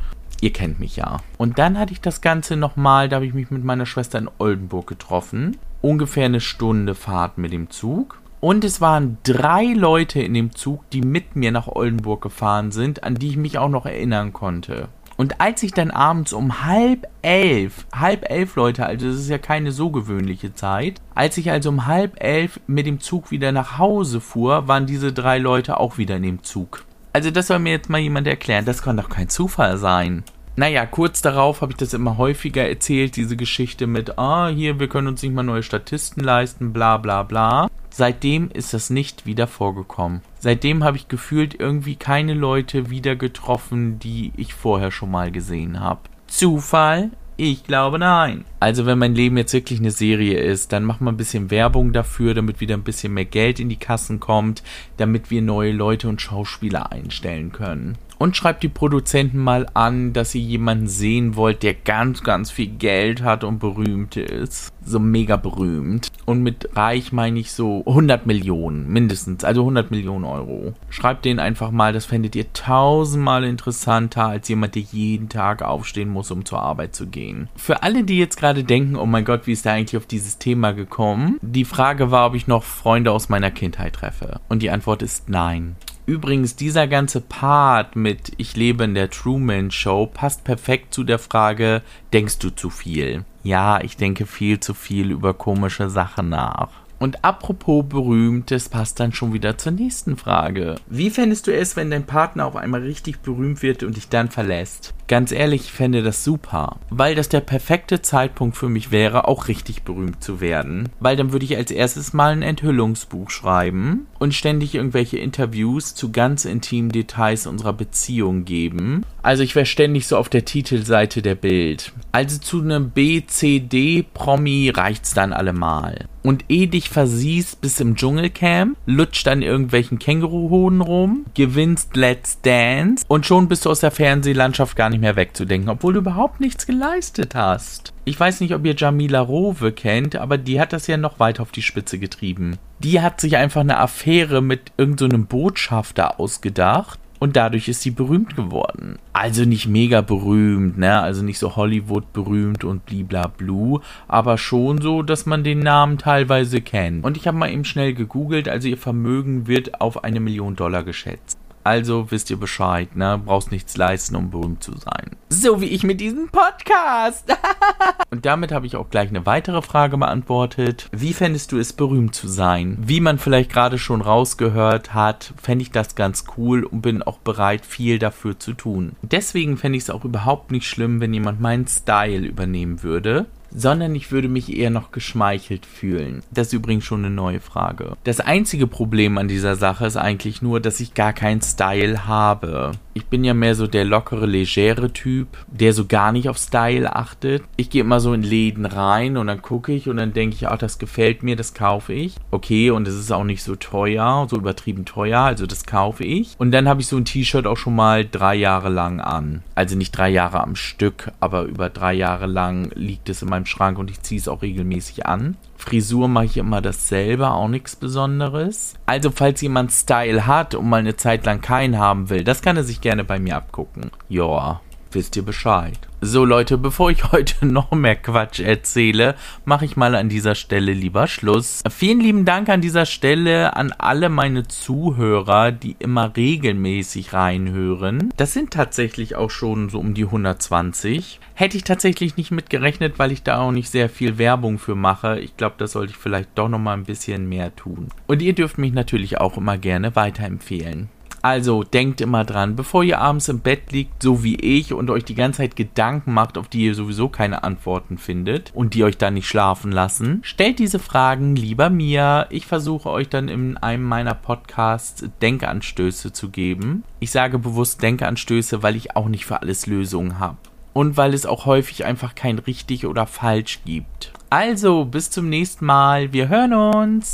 Ihr 0.41 0.53
kennt 0.53 0.79
mich 0.79 0.95
ja. 0.95 1.17
Und 1.39 1.59
dann 1.59 1.77
hatte 1.77 1.93
ich 1.93 2.01
das 2.01 2.21
Ganze 2.21 2.55
nochmal, 2.55 3.09
da 3.09 3.17
habe 3.17 3.27
ich 3.27 3.35
mich 3.35 3.51
mit 3.51 3.65
meiner 3.65 3.85
Schwester 3.85 4.17
in 4.17 4.31
Oldenburg 4.39 4.87
getroffen. 4.87 5.57
Ungefähr 5.83 6.27
eine 6.27 6.41
Stunde 6.41 6.95
Fahrt 6.95 7.37
mit 7.37 7.53
dem 7.53 7.69
Zug. 7.69 8.21
Und 8.39 8.63
es 8.63 8.81
waren 8.81 9.19
drei 9.25 9.65
Leute 9.65 10.23
in 10.23 10.35
dem 10.35 10.55
Zug, 10.55 10.89
die 10.91 11.01
mit 11.01 11.35
mir 11.35 11.51
nach 11.51 11.67
Oldenburg 11.67 12.23
gefahren 12.23 12.71
sind, 12.71 13.03
an 13.03 13.17
die 13.17 13.31
ich 13.31 13.37
mich 13.37 13.59
auch 13.59 13.69
noch 13.69 13.87
erinnern 13.87 14.33
konnte. 14.33 14.87
Und 15.19 15.41
als 15.41 15.65
ich 15.65 15.73
dann 15.73 15.91
abends 15.91 16.33
um 16.33 16.65
halb 16.65 17.09
elf, 17.23 17.87
halb 17.93 18.31
elf 18.31 18.55
Leute, 18.55 18.87
also 18.87 19.09
das 19.09 19.17
ist 19.17 19.29
ja 19.29 19.39
keine 19.39 19.73
so 19.73 19.91
gewöhnliche 19.91 20.55
Zeit, 20.55 21.01
als 21.13 21.37
ich 21.39 21.51
also 21.51 21.71
um 21.71 21.87
halb 21.87 22.23
elf 22.23 22.61
mit 22.69 22.87
dem 22.87 23.01
Zug 23.01 23.33
wieder 23.33 23.51
nach 23.51 23.79
Hause 23.79 24.21
fuhr, 24.21 24.69
waren 24.69 24.87
diese 24.87 25.13
drei 25.13 25.39
Leute 25.39 25.81
auch 25.81 25.99
wieder 25.99 26.17
in 26.17 26.23
dem 26.23 26.45
Zug. 26.45 26.85
Also 27.13 27.33
das 27.33 27.49
soll 27.49 27.59
mir 27.59 27.73
jetzt 27.73 27.91
mal 27.91 27.99
jemand 27.99 28.29
erklären, 28.29 28.65
das 28.65 28.81
kann 28.81 28.97
doch 28.97 29.09
kein 29.09 29.29
Zufall 29.29 29.77
sein. 29.77 30.23
Naja, 30.55 30.87
kurz 30.87 31.21
darauf 31.21 31.63
habe 31.63 31.73
ich 31.73 31.79
das 31.79 31.95
immer 31.95 32.17
häufiger 32.17 32.69
erzählt, 32.69 33.17
diese 33.17 33.37
Geschichte 33.37 33.89
mit, 33.89 34.19
ah, 34.21 34.49
hier, 34.49 34.79
wir 34.79 34.89
können 34.89 35.09
uns 35.09 35.23
nicht 35.23 35.35
mal 35.35 35.43
neue 35.43 35.65
Statisten 35.65 36.23
leisten, 36.23 36.73
bla 36.73 36.97
bla 36.97 37.25
bla. 37.25 37.68
Seitdem 37.99 38.49
ist 38.53 38.75
das 38.75 38.91
nicht 38.91 39.27
wieder 39.27 39.49
vorgekommen. 39.49 40.21
Seitdem 40.39 40.85
habe 40.85 40.97
ich 40.97 41.09
gefühlt 41.09 41.59
irgendwie 41.59 41.97
keine 41.97 42.33
Leute 42.33 42.91
wieder 42.91 43.17
getroffen, 43.17 43.99
die 43.99 44.31
ich 44.37 44.55
vorher 44.55 44.93
schon 44.93 45.11
mal 45.11 45.33
gesehen 45.33 45.81
habe. 45.81 46.03
Zufall? 46.29 47.11
Ich 47.37 47.65
glaube 47.65 47.99
nein. 47.99 48.45
Also 48.61 48.87
wenn 48.87 49.01
mein 49.01 49.17
Leben 49.17 49.37
jetzt 49.37 49.53
wirklich 49.53 49.81
eine 49.81 49.91
Serie 49.91 50.39
ist, 50.39 50.71
dann 50.71 50.85
machen 50.85 51.07
wir 51.07 51.11
ein 51.11 51.17
bisschen 51.17 51.51
Werbung 51.51 51.93
dafür, 51.93 52.35
damit 52.35 52.61
wieder 52.61 52.77
ein 52.77 52.85
bisschen 52.85 53.15
mehr 53.15 53.25
Geld 53.25 53.59
in 53.59 53.69
die 53.69 53.75
Kassen 53.75 54.21
kommt, 54.21 54.63
damit 54.97 55.33
wir 55.33 55.43
neue 55.43 55.73
Leute 55.73 56.09
und 56.09 56.23
Schauspieler 56.23 56.93
einstellen 56.93 57.51
können 57.51 57.99
und 58.19 58.37
schreibt 58.37 58.63
die 58.63 58.69
Produzenten 58.69 59.39
mal 59.39 59.67
an, 59.75 60.13
dass 60.13 60.35
ihr 60.35 60.43
jemanden 60.43 60.89
sehen 60.89 61.37
wollt, 61.37 61.63
der 61.63 61.75
ganz, 61.75 62.23
ganz 62.23 62.51
viel 62.51 62.67
Geld 62.69 63.23
hat 63.23 63.45
und 63.45 63.59
berühmt 63.59 64.17
ist. 64.17 64.73
So 64.85 64.99
mega 64.99 65.37
berühmt. 65.37 66.09
Und 66.25 66.43
mit 66.43 66.71
reich 66.77 67.13
meine 67.13 67.39
ich 67.39 67.53
so 67.53 67.85
100 67.87 68.27
Millionen, 68.27 68.89
mindestens, 68.89 69.45
also 69.45 69.63
100 69.63 69.91
Millionen 69.91 70.25
Euro. 70.25 70.75
Schreibt 70.91 71.25
den 71.25 71.39
einfach 71.39 71.71
mal, 71.71 71.93
das 71.93 72.07
fändet 72.07 72.35
ihr 72.35 72.53
tausendmal 72.53 73.45
interessanter 73.45 74.27
als 74.27 74.49
jemand, 74.49 74.75
der 74.75 74.83
jeden 74.83 75.29
Tag 75.29 75.63
aufstehen 75.63 76.09
muss, 76.09 76.31
um 76.31 76.45
zur 76.45 76.61
Arbeit 76.61 76.95
zu 76.95 77.07
gehen. 77.07 77.49
Für 77.57 77.83
alle, 77.83 78.05
die 78.05 78.19
jetzt 78.19 78.37
gerade 78.37 78.65
denken, 78.65 78.97
oh 78.97 79.07
mein 79.07 79.25
Gott, 79.25 79.47
wie 79.47 79.53
ist 79.53 79.65
der 79.65 79.75
eigentlich 79.75 79.97
auf 79.97 80.07
dieses 80.07 80.39
Thema 80.39 80.73
gekommen? 80.73 81.39
Die 81.43 81.65
Frage 81.65 82.11
war, 82.11 82.27
ob 82.27 82.35
ich 82.35 82.47
noch 82.47 82.65
Freunde 82.65 83.13
aus 83.13 83.29
meiner 83.29 83.51
Kindheit 83.51 83.95
treffe. 83.95 84.41
Und 84.49 84.63
die 84.63 84.71
Antwort 84.71 85.03
ist 85.03 85.29
nein. 85.29 85.77
Übrigens, 86.09 86.57
dieser 86.57 86.87
ganze 86.87 87.21
Part 87.21 87.95
mit 87.95 88.33
Ich 88.39 88.57
lebe 88.57 88.85
in 88.85 88.95
der 88.95 89.11
Truman 89.11 89.71
Show 89.71 90.07
passt 90.07 90.43
perfekt 90.43 90.95
zu 90.95 91.05
der 91.05 91.19
Frage, 91.19 91.83
denkst 92.15 92.39
du 92.39 92.49
zu 92.49 92.71
viel? 92.71 93.27
Ja, 93.43 93.83
ich 93.83 93.99
denke 93.99 94.25
viel 94.25 94.59
zu 94.59 94.73
viel 94.73 95.11
über 95.11 95.35
komische 95.35 95.91
Sachen 95.91 96.31
nach. 96.31 96.71
Und 96.99 97.25
apropos 97.25 97.85
berühmt, 97.89 98.51
das 98.51 98.69
passt 98.69 99.01
dann 99.01 99.13
schon 99.13 99.33
wieder 99.33 99.57
zur 99.57 99.73
nächsten 99.73 100.17
Frage. 100.17 100.77
Wie 100.89 101.11
fändest 101.11 101.47
du 101.47 101.55
es, 101.55 101.77
wenn 101.77 101.91
dein 101.91 102.07
Partner 102.07 102.47
auf 102.47 102.57
einmal 102.57 102.83
richtig 102.83 103.21
berühmt 103.21 103.63
wird 103.63 103.83
und 103.83 103.97
dich 103.97 104.09
dann 104.09 104.31
verlässt? 104.31 104.95
Ganz 105.07 105.33
ehrlich, 105.33 105.63
ich 105.63 105.73
fände 105.73 106.03
das 106.03 106.23
super, 106.23 106.77
weil 106.91 107.15
das 107.15 107.31
der 107.31 107.41
perfekte 107.41 108.03
Zeitpunkt 108.03 108.57
für 108.57 108.69
mich 108.69 108.91
wäre, 108.91 109.27
auch 109.27 109.49
richtig 109.49 109.83
berühmt 109.83 110.23
zu 110.23 110.41
werden. 110.41 110.91
Weil 111.01 111.17
dann 111.17 111.33
würde 111.33 111.47
ich 111.47 111.57
als 111.57 111.71
erstes 111.71 112.13
mal 112.13 112.33
ein 112.33 112.43
Enthüllungsbuch 112.43 113.31
schreiben 113.31 114.07
und 114.19 114.35
ständig 114.35 114.75
irgendwelche 114.75 115.19
Interviews 115.19 115.95
zu 115.95 116.13
ganz 116.13 116.45
intimen 116.45 116.93
Details 116.93 117.47
unserer 117.47 117.73
Beziehung 117.73 118.45
geben. 118.45 119.05
Also 119.23 119.43
ich 119.43 119.55
wäre 119.55 119.67
ständig 119.67 120.07
so 120.07 120.17
auf 120.17 120.29
der 120.29 120.45
Titelseite 120.45 121.23
der 121.23 121.35
Bild. 121.35 121.93
Also 122.13 122.39
zu 122.39 122.63
einem 122.63 122.91
BCD-Promi 122.91 124.71
reicht's 124.71 125.15
dann 125.15 125.33
allemal. 125.33 126.07
Und 126.23 126.45
eh 126.49 126.67
dich 126.67 126.91
versiehst 126.91 127.61
bis 127.61 127.81
im 127.81 127.97
Dschungelcamp, 127.97 128.77
lutscht 128.87 129.29
an 129.29 129.43
irgendwelchen 129.43 129.99
Känguruhoden 129.99 130.81
rum, 130.81 131.25
gewinnst 131.35 131.97
Let's 131.97 132.41
Dance 132.43 133.05
und 133.09 133.25
schon 133.25 133.49
bist 133.49 133.65
du 133.65 133.71
aus 133.71 133.81
der 133.81 133.91
Fernsehlandschaft 133.91 134.77
gar 134.77 134.91
nicht 134.91 135.01
mehr 135.01 135.17
wegzudenken, 135.17 135.71
obwohl 135.71 135.95
du 135.95 136.01
überhaupt 136.01 136.41
nichts 136.41 136.67
geleistet 136.67 137.35
hast. 137.35 137.95
Ich 138.05 138.19
weiß 138.19 138.41
nicht, 138.41 138.55
ob 138.55 138.65
ihr 138.67 138.75
Jamila 138.75 139.21
Rowe 139.21 139.73
kennt, 139.73 140.17
aber 140.17 140.39
die 140.39 140.61
hat 140.61 140.73
das 140.73 140.87
ja 140.87 140.97
noch 140.97 141.19
weiter 141.19 141.43
auf 141.43 141.53
die 141.53 141.63
Spitze 141.63 141.99
getrieben. 141.99 142.59
Die 142.81 143.01
hat 143.01 143.21
sich 143.21 143.37
einfach 143.37 143.63
eine 143.63 143.79
Affäre 143.79 144.43
mit 144.43 144.73
irgendeinem 144.77 145.23
so 145.23 145.29
Botschafter 145.29 146.21
ausgedacht 146.21 146.99
und 147.19 147.37
dadurch 147.37 147.69
ist 147.69 147.83
sie 147.83 147.91
berühmt 147.91 148.37
geworden. 148.37 148.99
Also 149.13 149.45
nicht 149.45 149.67
mega 149.67 150.01
berühmt, 150.01 150.79
ne? 150.79 151.01
Also 151.01 151.23
nicht 151.23 151.39
so 151.39 151.57
Hollywood 151.57 152.13
berühmt 152.13 152.65
und 152.65 152.87
bliblablu, 152.87 153.81
aber 154.07 154.39
schon 154.39 154.81
so, 154.81 155.03
dass 155.03 155.27
man 155.27 155.45
den 155.45 155.61
Namen 155.61 155.99
teilweise 155.99 156.61
kennt. 156.61 157.05
Und 157.05 157.17
ich 157.17 157.27
habe 157.27 157.37
mal 157.37 157.51
eben 157.51 157.65
schnell 157.65 157.95
gegoogelt, 157.95 158.49
also 158.49 158.69
ihr 158.69 158.79
Vermögen 158.79 159.47
wird 159.47 159.81
auf 159.81 160.05
eine 160.05 160.21
Million 160.21 160.57
Dollar 160.57 160.85
geschätzt. 160.85 161.39
Also 161.65 162.11
wisst 162.11 162.31
ihr 162.31 162.39
Bescheid, 162.39 162.97
ne? 162.97 163.21
Brauchst 163.25 163.51
nichts 163.51 163.77
leisten, 163.77 164.17
um 164.17 164.31
berühmt 164.31 164.63
zu 164.63 164.73
sein. 164.77 165.17
So 165.29 165.61
wie 165.61 165.67
ich 165.67 165.83
mit 165.83 166.01
diesem 166.01 166.29
Podcast. 166.29 167.25
Und 168.11 168.25
damit 168.25 168.53
habe 168.53 168.67
ich 168.67 168.77
auch 168.77 168.91
gleich 168.91 169.11
eine 169.11 169.27
weitere 169.27 169.63
Frage 169.63 169.99
beantwortet. 169.99 170.89
Wie 170.93 171.13
fändest 171.13 171.53
du 171.53 171.59
es, 171.59 171.73
berühmt 171.73 172.15
zu 172.15 172.29
sein? 172.29 172.79
Wie 172.81 173.01
man 173.01 173.19
vielleicht 173.19 173.53
gerade 173.53 173.79
schon 173.79 174.01
rausgehört 174.01 174.95
hat, 174.95 175.35
fände 175.41 175.63
ich 175.63 175.71
das 175.71 175.95
ganz 175.95 176.25
cool 176.37 176.65
und 176.65 176.81
bin 176.81 177.03
auch 177.03 177.19
bereit, 177.19 177.67
viel 177.67 177.99
dafür 177.99 178.39
zu 178.39 178.55
tun. 178.55 178.97
Deswegen 179.03 179.57
fände 179.57 179.77
ich 179.77 179.85
es 179.85 179.91
auch 179.91 180.05
überhaupt 180.05 180.51
nicht 180.51 180.67
schlimm, 180.67 181.01
wenn 181.01 181.13
jemand 181.13 181.41
meinen 181.41 181.67
Style 181.67 182.27
übernehmen 182.27 182.83
würde 182.83 183.27
sondern 183.51 183.95
ich 183.95 184.13
würde 184.13 184.29
mich 184.29 184.57
eher 184.57 184.71
noch 184.71 184.91
geschmeichelt 184.91 185.67
fühlen. 185.67 186.23
Das 186.31 186.49
ist 186.49 186.53
übrigens 186.53 186.85
schon 186.85 187.05
eine 187.05 187.15
neue 187.15 187.41
Frage. 187.41 187.97
Das 188.05 188.21
einzige 188.21 188.67
Problem 188.67 189.19
an 189.19 189.29
dieser 189.29 189.57
Sache 189.57 189.87
ist 189.87 189.97
eigentlich 189.97 190.43
nur, 190.43 190.61
dass 190.61 190.81
ich 190.81 190.95
gar 190.95 191.13
keinen 191.13 191.43
Style 191.43 192.07
habe. 192.07 192.73
Ich 192.99 193.07
bin 193.07 193.23
ja 193.23 193.33
mehr 193.33 193.55
so 193.55 193.69
der 193.69 193.85
lockere, 193.85 194.27
legere 194.27 194.93
Typ, 194.93 195.29
der 195.47 195.73
so 195.73 195.87
gar 195.87 196.11
nicht 196.11 196.29
auf 196.29 196.37
Style 196.37 196.97
achtet. 196.97 197.45
Ich 197.57 197.71
gehe 197.71 197.83
immer 197.83 198.01
so 198.01 198.13
in 198.13 198.25
Läden 198.25 198.67
rein 198.67 199.17
und 199.17 199.29
dann 199.29 199.41
gucke 199.41 199.73
ich 199.73 199.89
und 199.89 199.99
dann 199.99 200.13
denke 200.13 200.35
ich, 200.35 200.49
ach, 200.49 200.59
das 200.59 200.81
gefällt 200.81 201.23
mir, 201.23 201.37
das 201.37 201.55
kaufe 201.55 201.93
ich. 201.93 202.17
Okay, 202.33 202.73
und 202.73 202.89
es 202.89 202.97
ist 202.97 203.13
auch 203.13 203.23
nicht 203.23 203.45
so 203.45 203.55
teuer, 203.55 204.27
so 204.29 204.37
übertrieben 204.37 204.85
teuer, 204.85 205.21
also 205.21 205.47
das 205.47 205.65
kaufe 205.65 206.03
ich. 206.03 206.35
Und 206.39 206.51
dann 206.51 206.69
habe 206.69 206.81
ich 206.81 206.89
so 206.89 206.97
ein 206.97 207.05
T-Shirt 207.05 207.47
auch 207.47 207.57
schon 207.57 207.77
mal 207.77 208.05
drei 208.05 208.35
Jahre 208.35 208.69
lang 208.69 209.01
an. 209.01 209.45
Also 209.55 209.77
nicht 209.77 209.93
drei 209.93 210.09
Jahre 210.09 210.43
am 210.43 210.57
Stück, 210.57 211.13
aber 211.21 211.45
über 211.45 211.71
drei 211.71 211.95
Jahre 211.95 212.27
lang 212.27 212.73
liegt 212.75 213.09
es 213.09 213.23
in 213.23 213.29
meinem 213.29 213.47
Schrank 213.47 213.79
und 213.79 213.93
ich 213.93 214.03
ziehe 214.03 214.21
es 214.21 214.27
auch 214.27 214.43
regelmäßig 214.43 215.07
an. 215.07 215.37
Frisur 215.59 216.09
mache 216.09 216.25
ich 216.25 216.37
immer 216.37 216.63
dasselbe, 216.63 217.29
auch 217.31 217.49
nichts 217.49 217.77
Besonderes. 217.77 218.75
Also 218.87 219.11
falls 219.11 219.43
jemand 219.43 219.73
Style 219.73 220.27
hat 220.27 220.55
und 220.55 220.69
mal 220.69 220.79
eine 220.79 220.97
Zeit 220.97 221.27
lang 221.27 221.41
keinen 221.41 221.79
haben 221.79 222.09
will, 222.09 222.25
das 222.25 222.41
kann 222.41 222.57
er 222.57 222.65
sich 222.65 222.81
gerne 222.81 223.05
bei 223.05 223.19
mir 223.19 223.37
abgucken. 223.37 223.91
Joa, 224.09 224.63
wisst 224.93 225.17
ihr 225.17 225.23
Bescheid. 225.23 225.79
So 226.01 226.25
Leute, 226.25 226.59
bevor 226.59 226.91
ich 226.91 227.05
heute 227.13 227.45
noch 227.45 227.73
mehr 227.73 227.97
Quatsch 227.97 228.41
erzähle, 228.41 229.17
mache 229.45 229.65
ich 229.65 229.77
mal 229.77 229.95
an 229.95 230.09
dieser 230.09 230.35
Stelle 230.35 230.73
lieber 230.73 231.09
Schluss. 231.09 231.63
Vielen 231.69 232.01
lieben 232.01 232.25
Dank 232.25 232.49
an 232.49 232.61
dieser 232.61 232.87
Stelle 232.87 233.57
an 233.57 233.73
alle 233.73 234.09
meine 234.09 234.47
Zuhörer, 234.47 235.51
die 235.51 235.77
immer 235.79 236.17
regelmäßig 236.17 237.13
reinhören. 237.13 238.13
Das 238.17 238.33
sind 238.33 238.53
tatsächlich 238.53 239.17
auch 239.17 239.31
schon 239.31 239.71
so 239.71 239.81
um 239.81 239.95
die 239.95 240.05
120. 240.05 241.19
Hätte 241.35 241.57
ich 241.57 241.65
tatsächlich 241.65 242.17
nicht 242.17 242.31
mitgerechnet, 242.31 242.99
weil 242.99 243.11
ich 243.11 243.23
da 243.23 243.41
auch 243.41 243.53
nicht 243.53 243.71
sehr 243.71 243.89
viel 243.89 244.19
Werbung 244.19 244.59
für 244.59 244.77
mache. 244.77 245.19
Ich 245.19 245.37
glaube, 245.37 245.57
das 245.59 245.73
sollte 245.73 245.93
ich 245.93 245.99
vielleicht 245.99 246.31
doch 246.37 246.49
noch 246.49 246.59
mal 246.59 246.75
ein 246.75 246.85
bisschen 246.85 247.29
mehr 247.29 247.55
tun. 247.57 247.89
Und 248.07 248.23
ihr 248.23 248.35
dürft 248.35 248.59
mich 248.59 248.73
natürlich 248.73 249.21
auch 249.21 249.37
immer 249.37 249.59
gerne 249.59 249.97
weiterempfehlen. 249.97 250.89
Also 251.23 251.65
denkt 251.65 252.01
immer 252.01 252.25
dran, 252.25 252.57
bevor 252.57 252.85
ihr 252.85 253.01
abends 253.01 253.29
im 253.29 253.41
Bett 253.41 253.73
liegt, 253.73 254.03
so 254.03 254.23
wie 254.23 254.37
ich, 254.37 254.73
und 254.73 254.91
euch 254.91 255.05
die 255.05 255.15
ganze 255.15 255.39
Zeit 255.39 255.57
Gedanken 255.57 256.13
macht, 256.13 256.39
auf 256.39 256.49
die 256.49 256.65
ihr 256.65 256.75
sowieso 256.75 257.09
keine 257.09 257.43
Antworten 257.43 257.99
findet 257.99 258.53
und 258.55 258.75
die 258.75 258.85
euch 258.85 258.99
dann 258.99 259.15
nicht 259.15 259.29
schlafen 259.29 259.73
lassen, 259.73 260.21
stellt 260.23 260.59
diese 260.59 260.79
Fragen 260.79 261.37
lieber 261.37 261.71
mir. 261.71 262.27
Ich 262.31 262.47
versuche 262.47 262.91
euch 262.91 263.09
dann 263.09 263.29
in 263.29 263.57
einem 263.57 263.85
meiner 263.85 264.15
Podcasts 264.15 265.05
Denkanstöße 265.21 266.13
zu 266.13 266.31
geben. 266.31 266.85
Ich 267.01 267.11
sage 267.11 267.39
bewusst 267.39 267.83
Denkanstöße, 267.83 268.63
weil 268.63 268.77
ich 268.77 268.97
auch 268.97 269.09
nicht 269.09 269.27
für 269.27 269.41
alles 269.41 269.67
Lösungen 269.67 270.19
habe. 270.19 270.37
Und 270.73 270.97
weil 270.97 271.15
es 271.15 271.27
auch 271.27 271.47
häufig 271.47 271.85
einfach 271.85 272.15
kein 272.15 272.39
richtig 272.39 272.87
oder 272.87 273.07
falsch 273.07 273.61
gibt. 273.65 274.13
Also, 274.31 274.85
bis 274.85 275.11
zum 275.11 275.29
nächsten 275.29 275.65
Mal. 275.65 276.13
Wir 276.13 276.29
hören 276.29 276.53
uns. 276.53 277.07